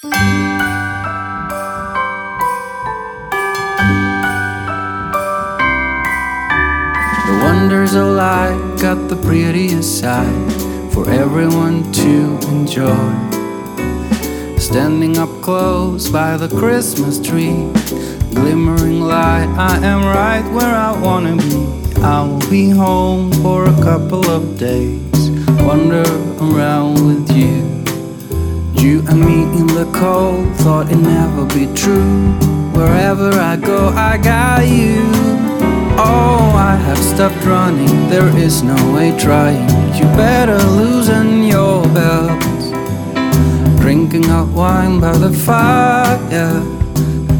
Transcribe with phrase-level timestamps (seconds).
[0.00, 0.10] The
[7.42, 10.52] wonders of life got the prettiest side
[10.92, 12.94] for everyone to enjoy.
[14.58, 17.68] Standing up close by the Christmas tree,
[18.32, 22.00] glimmering light, I am right where I wanna be.
[22.02, 25.30] I will be home for a couple of days,
[25.66, 26.04] wander
[26.40, 27.67] around with you.
[28.78, 32.32] You and me in the cold, thought it never be true.
[32.72, 35.02] Wherever I go, I got you.
[35.98, 39.68] Oh, I have stopped running, there is no way trying.
[39.96, 42.40] You better loosen your belt.
[43.80, 46.62] Drinking hot wine by the fire.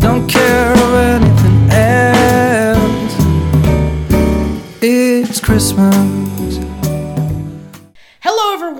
[0.00, 3.14] Don't care of anything else.
[4.82, 6.07] It's Christmas.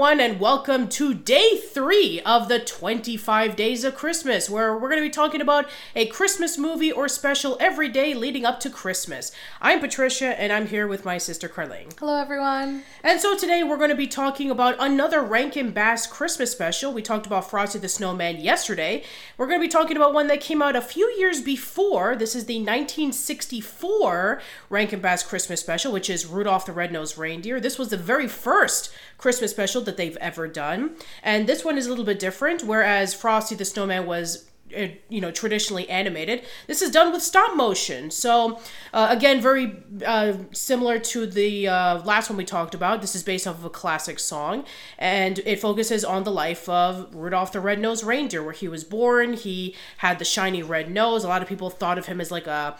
[0.08, 5.02] Everyone, and welcome to day three of the 25 Days of Christmas, where we're going
[5.02, 9.32] to be talking about a Christmas movie or special every day leading up to Christmas.
[9.60, 11.92] I'm Patricia, and I'm here with my sister Carlene.
[11.98, 12.84] Hello, everyone.
[13.04, 16.90] And so today we're going to be talking about another Rankin Bass Christmas special.
[16.90, 19.04] We talked about Frosty the Snowman yesterday.
[19.36, 22.16] We're going to be talking about one that came out a few years before.
[22.16, 24.40] This is the 1964
[24.70, 27.60] Rankin Bass Christmas special, which is Rudolph the Red-Nosed Reindeer.
[27.60, 30.96] This was the very first Christmas special that they've ever done.
[31.22, 35.20] And this one is a little bit different, whereas Frosty the Snowman was uh, you
[35.20, 36.44] know traditionally animated.
[36.66, 38.10] This is done with stop motion.
[38.10, 38.60] So
[38.92, 43.00] uh, again very uh, similar to the uh, last one we talked about.
[43.00, 44.64] This is based off of a classic song
[44.98, 49.34] and it focuses on the life of rudolph the red-nosed reindeer where he was born.
[49.34, 51.24] He had the shiny red nose.
[51.24, 52.76] A lot of people thought of him as like a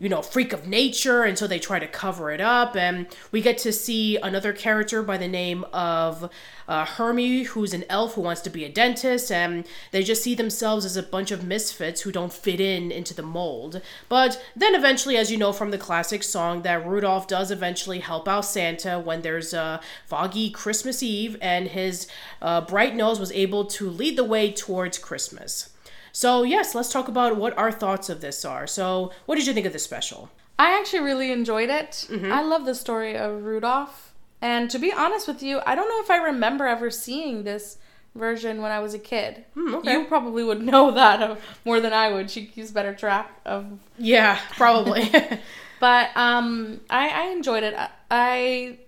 [0.00, 2.74] you know, freak of nature, and so they try to cover it up.
[2.74, 6.30] And we get to see another character by the name of
[6.66, 10.34] uh, Hermie, who's an elf who wants to be a dentist, and they just see
[10.34, 13.82] themselves as a bunch of misfits who don't fit in into the mold.
[14.08, 18.26] But then eventually, as you know from the classic song, that Rudolph does eventually help
[18.26, 22.06] out Santa when there's a foggy Christmas Eve, and his
[22.40, 25.68] uh, bright nose was able to lead the way towards Christmas.
[26.12, 28.66] So, yes, let's talk about what our thoughts of this are.
[28.66, 30.30] So, what did you think of this special?
[30.58, 32.06] I actually really enjoyed it.
[32.10, 32.32] Mm-hmm.
[32.32, 34.12] I love the story of Rudolph.
[34.42, 37.78] And to be honest with you, I don't know if I remember ever seeing this
[38.14, 39.44] version when I was a kid.
[39.54, 39.92] Hmm, okay.
[39.92, 42.30] You probably would know that more than I would.
[42.30, 43.78] She keeps better track of.
[43.98, 45.10] Yeah, probably.
[45.80, 47.74] But um, I, I enjoyed it.
[47.74, 48.78] I, I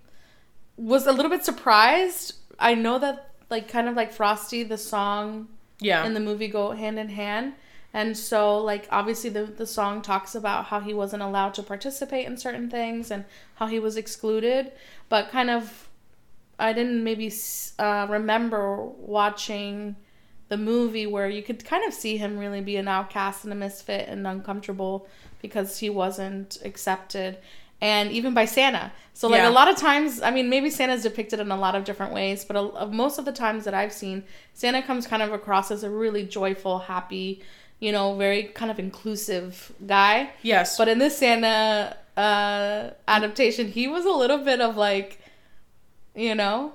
[0.77, 2.35] was a little bit surprised.
[2.59, 5.47] I know that, like, kind of like Frosty, the song
[5.83, 6.03] yeah.
[6.03, 7.53] and the movie go hand in hand.
[7.95, 12.25] And so, like, obviously, the, the song talks about how he wasn't allowed to participate
[12.25, 13.23] in certain things and
[13.55, 14.71] how he was excluded.
[15.09, 15.89] But kind of,
[16.57, 17.31] I didn't maybe
[17.77, 19.95] uh, remember watching
[20.49, 23.55] the movie where you could kind of see him really be an outcast and a
[23.55, 25.07] misfit and uncomfortable
[25.41, 27.37] because he wasn't accepted.
[27.91, 28.85] And even by Santa.
[29.13, 29.49] So, like, Yeah.
[29.49, 32.45] a lot of times, I mean, maybe Santa's depicted in a lot of different ways,
[32.45, 34.23] but a, of most of the times that I've seen,
[34.53, 37.41] Santa comes kind of across as a really joyful, happy,
[37.79, 39.53] you know, very kind of inclusive
[39.85, 40.15] guy.
[40.43, 40.77] yes.
[40.77, 45.19] But in this Santa uh, adaptation, he was a little bit of like,
[46.15, 46.71] you know,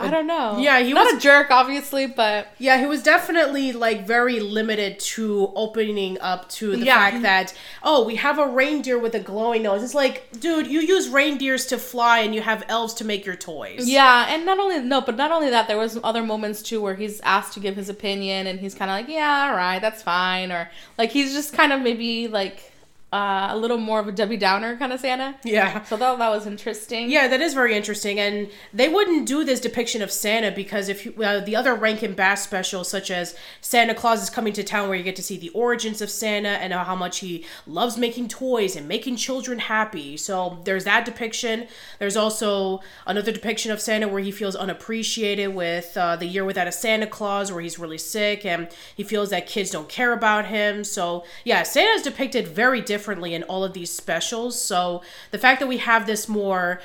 [0.00, 0.58] I don't know.
[0.58, 4.98] yeah, he not was- a jerk, obviously, but Yeah, he was definitely like very limited
[5.14, 6.96] to opening up to the Yeah.
[6.96, 9.84] fact that oh, we have a reindeer with a glowing nose.
[9.84, 13.36] It's like, dude, you use reindeers to fly and you have elves to make your
[13.36, 13.88] toys.
[13.88, 16.96] yeah, and not only no, but not only that, there was other moments too where
[16.96, 20.02] he's asked to give his opinion, and he's kind of like, yeah, all right, that's
[20.02, 20.68] fine, or
[20.98, 22.72] like he's just kind of maybe like
[23.14, 25.36] uh, a little more of a Debbie Downer kind of Santa.
[25.44, 25.84] Yeah.
[25.84, 27.08] So that that was interesting.
[27.08, 31.06] Yeah, that is very interesting, and they wouldn't do this depiction of Santa because if
[31.06, 34.88] you, uh, the other Rankin Bass specials, such as Santa Claus is coming to town,
[34.88, 38.26] where you get to see the origins of Santa and how much he loves making
[38.26, 40.16] toys and making children happy.
[40.16, 41.68] So there's that depiction.
[42.00, 46.66] There's also another depiction of Santa where he feels unappreciated with uh, the year without
[46.66, 48.66] a Santa Claus, where he's really sick and
[48.96, 50.82] he feels that kids don't care about him.
[50.82, 53.03] So yeah, Santa is depicted very differently
[53.34, 54.60] in all of these specials.
[54.60, 56.80] So the fact that we have this more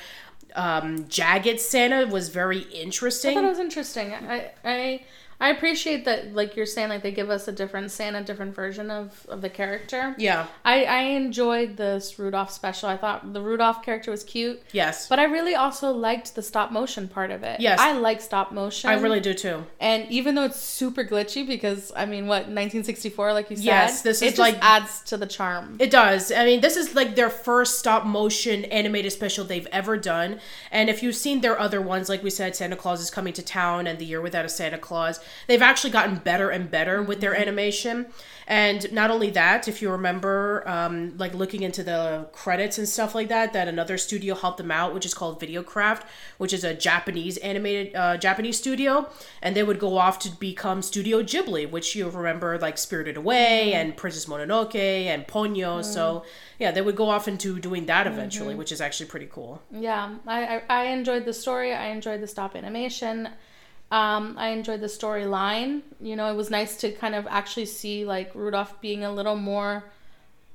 [0.54, 3.32] um, jagged Santa was very interesting.
[3.32, 4.14] I thought it was interesting.
[4.14, 5.02] I I
[5.40, 8.90] I appreciate that like you're saying like they give us a different Santa, different version
[8.90, 10.14] of of the character.
[10.18, 10.46] Yeah.
[10.64, 12.88] I I enjoyed this Rudolph special.
[12.88, 14.62] I thought the Rudolph character was cute.
[14.72, 15.08] Yes.
[15.08, 17.60] But I really also liked the stop motion part of it.
[17.60, 17.78] Yes.
[17.80, 18.90] I like stop motion.
[18.90, 19.64] I really do too.
[19.80, 24.02] And even though it's super glitchy because I mean what 1964 like you said, Yes,
[24.02, 25.76] this it is just like- adds to the charm.
[25.80, 26.30] It does.
[26.32, 30.40] I mean, this is like their first stop motion animated special they've ever done.
[30.70, 33.42] And if you've seen their other ones, like we said, Santa Claus is coming to
[33.42, 37.20] town and The Year Without a Santa Claus, they've actually gotten better and better with
[37.20, 38.06] their animation.
[38.46, 43.14] And not only that, if you remember, um, like looking into the credits and stuff
[43.14, 46.02] like that, that another studio helped them out, which is called Videocraft,
[46.36, 49.08] which is a Japanese animated uh, Japanese studio,
[49.40, 53.72] and they would go off to become Studio Ghibli, which you remember like Spirited Away
[53.72, 55.84] and Princess Mononoke and Ponyo.
[55.84, 56.24] So
[56.58, 59.62] yeah, they would go off into doing that eventually, which is actually pretty cool.
[59.70, 61.72] Yeah, I, I, I enjoyed the story.
[61.72, 63.28] I enjoyed the stop animation.
[63.90, 65.82] Um, I enjoyed the storyline.
[66.00, 69.36] You know, it was nice to kind of actually see like Rudolph being a little
[69.36, 69.84] more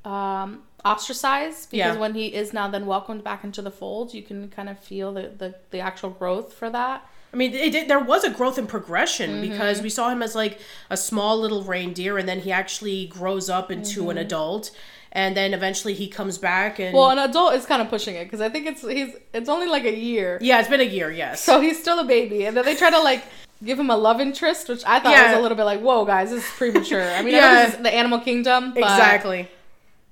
[0.06, 2.00] um, ostracized because Yeah.
[2.00, 5.14] when he is now then welcomed back into the fold, you can kind of feel
[5.14, 7.08] the, the, the actual growth for that.
[7.34, 9.52] I mean, it did, there was a growth and progression Mm-hmm.
[9.52, 13.50] because we saw him as like a small little reindeer, and then he actually grows
[13.50, 14.72] up into an adult,
[15.12, 16.98] and then eventually he comes back and Mm-hmm.
[16.98, 19.68] Well, an adult is kind of pushing it because I think it's he's it's only
[19.68, 21.44] like a year, yeah, it's been a year, yes.
[21.44, 23.24] so he's still a baby, and then they try to like
[23.64, 25.30] give him a love interest, which I thought Yeah.
[25.32, 27.02] was a little bit like, whoa, guys, this is premature.
[27.02, 27.68] I mean, I Yeah.
[27.68, 29.50] is the animal kingdom, but, exactly.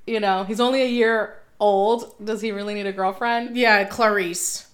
[0.07, 2.15] You know, he's only a year old.
[2.23, 3.55] Does he really need a girlfriend?
[3.55, 4.67] Yeah, Clarice.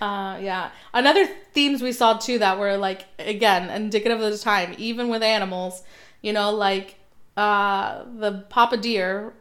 [0.00, 0.70] Uh, yeah.
[0.92, 5.22] Another themes we saw too that were like again indicative of the time, even with
[5.22, 5.82] animals.
[6.22, 6.96] You know, like
[7.36, 9.32] uh the papa deer.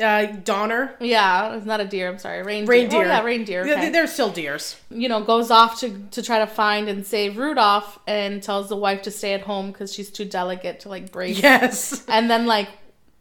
[0.00, 0.94] Uh, Donner.
[1.00, 2.08] Yeah, it's not a deer.
[2.08, 2.70] I'm sorry, reindeer.
[2.70, 3.00] Reindeer.
[3.00, 3.62] Oh, yeah, reindeer.
[3.62, 3.90] Okay.
[3.90, 4.76] They're still deers.
[4.90, 8.76] you know, goes off to to try to find and save Rudolph, and tells the
[8.76, 11.42] wife to stay at home because she's too delicate to like break.
[11.42, 12.04] Yes.
[12.08, 12.68] And then like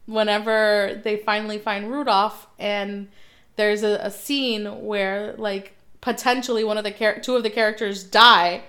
[0.05, 3.09] whenever they finally find Rudolph and
[3.55, 5.76] there's a, a scene where like
[6.11, 8.63] potentially one of the char- two of the characters die,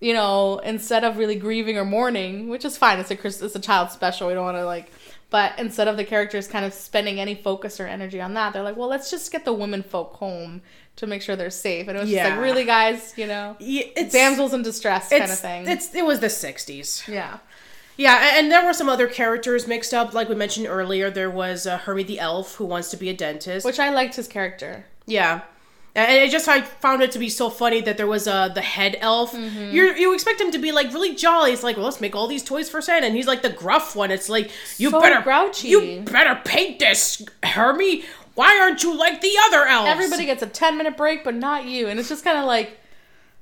[0.00, 2.98] you know, instead of really grieving or mourning, which is fine.
[2.98, 4.28] It's a Chris- it's a child special.
[4.28, 4.90] We don't want to like
[5.28, 8.62] but instead of the characters kind of spending any focus or energy on that, they're
[8.62, 10.62] like, well, let's just get the women folk home
[10.94, 11.88] to make sure they're safe.
[11.88, 15.24] And it was just like, really, guys, you know, Yeah, it's damsels in distress kind
[15.24, 15.66] of thing.
[15.66, 17.08] It's it was the '60s.
[17.08, 17.38] yeah.
[17.98, 20.12] Yeah, and there were some other characters mixed up.
[20.12, 23.14] Like we mentioned earlier, there was uh, Hermie the elf who wants to be a
[23.14, 23.64] dentist.
[23.64, 24.84] Which I liked his character.
[25.06, 25.40] Yeah.
[25.96, 28.60] And it just I found it to be so funny that there was uh, the
[28.60, 29.32] head elf.
[29.32, 29.74] Mm-hmm.
[29.74, 31.52] You you expect him to be like really jolly.
[31.52, 33.96] It's like, well, let's make all these toys for Santa, and he's like the gruff
[33.96, 34.10] one.
[34.10, 35.68] It's like you So better grouchy.
[35.68, 38.04] You better paint this, Hermie.
[38.34, 39.88] Why aren't you like the other elves?
[39.88, 41.88] Everybody gets a 10 minute break, but not you.
[41.88, 42.78] And it's just kind of like,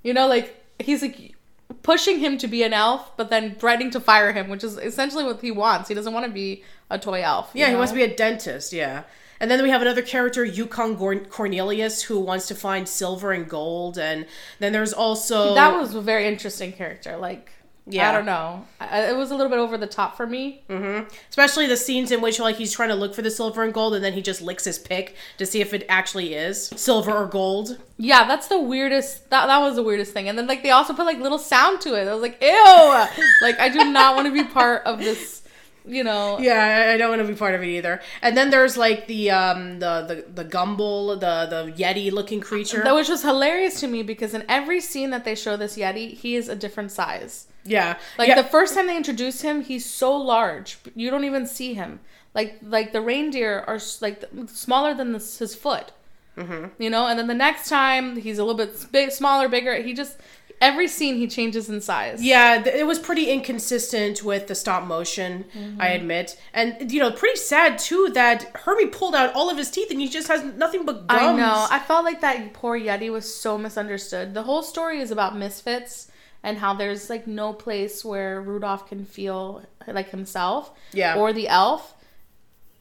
[0.05, 1.35] you know, like he's like
[1.83, 5.25] pushing him to be an elf, but then threatening to fire him, which is essentially
[5.25, 5.89] what he wants.
[5.89, 7.51] He doesn't want to be a toy elf.
[7.53, 8.73] Yeah, he wants to be a dentist.
[8.73, 9.03] Yeah.
[9.45, 10.97] And then we have another character, Yukon
[11.29, 13.99] Cornelius, who wants to find silver and gold.
[13.99, 14.25] And
[14.59, 17.19] then there's also That was a very interesting character.
[17.19, 17.53] Like,
[17.87, 18.09] Yeah.
[18.09, 18.65] I don't know.
[18.81, 20.65] I, it was a little bit over the top for me.
[20.71, 21.13] Mm-hmm.
[21.29, 23.95] especially the scenes in which like he's trying to look for the silver and gold,
[23.95, 27.27] and then he just licks his pick to see if it actually is silver or
[27.27, 27.77] gold.
[27.99, 29.29] Yeah, that's the weirdest.
[29.29, 30.27] That that was the weirdest thing.
[30.31, 32.09] And then like they also put like little sound to it.
[32.09, 33.07] I was like, ew.
[33.43, 35.43] like I do not want to be part of this.
[35.87, 36.39] You know.
[36.41, 38.01] Yeah, I- don't want to be part of it either.
[38.23, 42.83] And then there's like the um the the the Gumball, the the Yeti looking creature.
[42.83, 46.15] That which was hilarious to me because in every scene that they show this Yeti,
[46.15, 47.47] he is a different size.
[47.65, 48.41] yeah, Like yeah.
[48.43, 52.01] the first time they introduce him, he's so large, you don't even see him.
[52.35, 55.93] Like like the reindeer are like smaller than this, his foot.
[56.37, 56.83] Mm-hmm.
[56.83, 59.75] You know, and then the next time he's a little bit big, smaller, bigger.
[59.83, 60.17] He just
[60.65, 62.23] every scene he changes in size.
[62.23, 65.81] Yeah, th- it was pretty inconsistent with the stop motion, I mm-hmm.
[65.81, 66.41] admit.
[66.55, 70.01] And, you know, pretty sad, too, that Hermie pulled out all of his teeth and
[70.01, 71.23] he just has nothing but gums.
[71.23, 71.67] I know.
[71.71, 74.33] I felt like that poor Yeti was so misunderstood.
[74.33, 76.11] The whole story is about misfits
[76.43, 80.73] and how there's like no place where Rudolph can feel like himself.
[80.93, 81.17] Yeah.
[81.17, 81.95] Or the elf.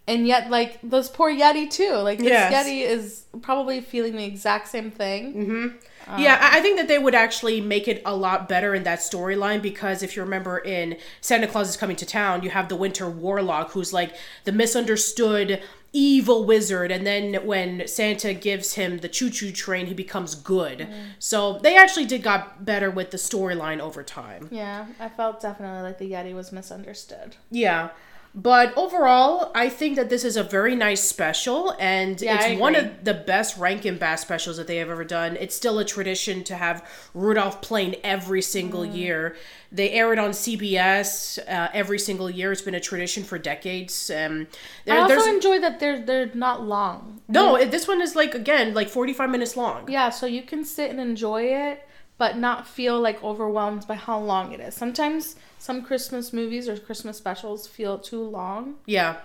[0.08, 1.94] And yet, like this poor Yeti too.
[1.96, 2.68] Like this Yes.
[2.68, 5.34] Yeti is probably feeling the exact same thing.
[5.34, 6.20] Mm-hmm.
[6.20, 9.00] yeah, I I think that they would actually make it a lot better in that
[9.00, 12.76] storyline because if you remember in Santa Claus is Coming to Town, you have the
[12.76, 15.62] Winter Warlock who's like the misunderstood
[15.96, 20.88] evil wizard and then when Santa gives him the choo-choo train he becomes good.
[21.20, 24.50] So they actually did got better with the storyline over time.
[24.52, 27.36] Yeah, I felt definitely like the Yeti was misunderstood.
[27.52, 27.90] Yeah.
[28.36, 32.76] But overall, I think that this is a very nice special, and Yeah, it's one
[32.76, 35.38] of the best Rankin Bass specials that they have ever done.
[35.40, 38.96] It's still a tradition to have Rudolph playing every single Mm.
[38.98, 39.36] year.
[39.72, 42.52] They air it on CBS uh, every single year.
[42.52, 44.10] It's been a tradition for decades.
[44.10, 44.48] Um,
[44.86, 47.22] there, I also enjoy that they're they're not long.
[47.28, 47.64] no.
[47.66, 49.88] This one is like again like forty five minutes long.
[49.90, 51.88] Yeah, so you can sit and enjoy it,
[52.24, 54.74] but not feel like overwhelmed by how long it is.
[54.74, 59.18] Sometimes some Christmas movies or Christmas specials feel too long, Yeah,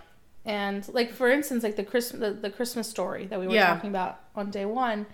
[0.45, 3.73] and like for instance, like the Christmas the, the Christmas story that we were Yeah.
[3.73, 5.07] talking about on day one.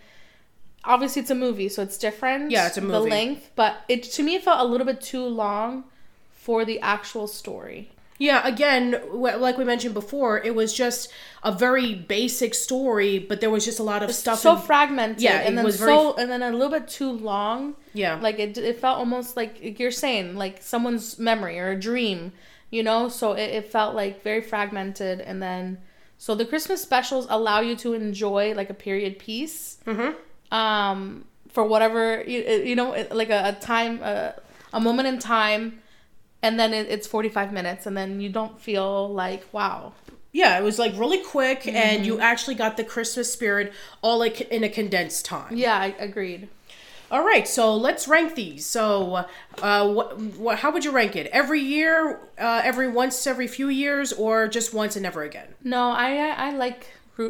[0.92, 2.50] Obviously, it's a movie, so it's different.
[2.50, 2.92] Yeah, it's a movie.
[2.94, 5.84] The length, but it to me it felt a little bit too long
[6.32, 7.90] for the actual story.
[8.18, 11.10] Yeah, again, like we mentioned before, it was just
[11.42, 14.38] a very basic story, but there was just a lot of stuff.
[14.38, 16.86] so in- fragmented Yeah, and it then was very so and then a little bit
[16.88, 18.18] too long Yeah.
[18.20, 22.32] like it, it felt almost like you're saying like someone's memory or a dream
[22.70, 25.78] you know so it, it felt like very fragmented and then
[26.18, 29.78] so the christmas specials allow you to enjoy like a period piece
[30.50, 34.34] um for whatever you, you know like a, a time a,
[34.72, 35.80] a moment in time
[36.44, 39.92] and then it, it's 45 minutes and then you don't feel like wow
[40.36, 42.04] yeah, it was like really quick, and Mm-hmm.
[42.06, 43.72] you actually got the Christmas spirit
[44.02, 45.54] all like in a condensed time.
[45.56, 46.48] yeah i agreed
[47.10, 48.66] All right, so let's rank these.
[48.66, 48.84] So,
[49.68, 51.26] uh, what, what, how would you rank it?
[51.32, 55.50] Every year, uh, every once every few years, or just once and never again?
[55.62, 56.82] No, I I, I like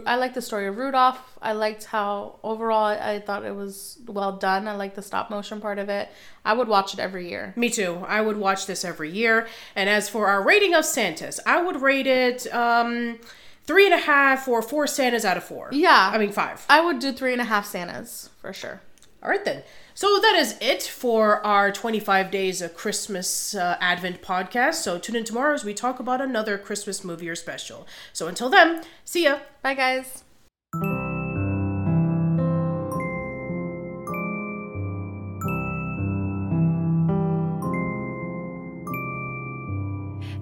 [0.07, 1.21] I like the story of Rudolph.
[1.43, 4.67] I liked how overall I, thought it was well done.
[4.67, 6.09] I like the stop motion part of it.
[6.45, 7.53] I would watch it every year.
[7.55, 8.03] Me too.
[8.09, 9.47] I would watch this every year.
[9.77, 13.19] And as for our rating of Santas, I would rate it um,
[13.65, 15.69] three and a half or four Santas out of four.
[15.71, 16.11] Yeah.
[16.13, 16.65] I mean five.
[16.71, 18.81] I would do three and a half Santas for sure.
[19.23, 19.63] All right then.
[19.97, 24.75] So that is it for our 25 days of Christmas uh, Advent podcast.
[24.75, 27.87] So tune in tomorrow as we talk about another Christmas movie or special.
[28.13, 29.39] So until then, see ya.
[29.63, 30.25] Bye guys.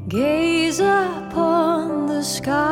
[0.08, 2.71] Gaze upon the sky,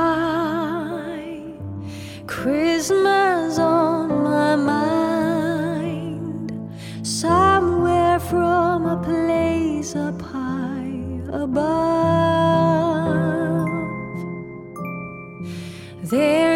[16.10, 16.50] there's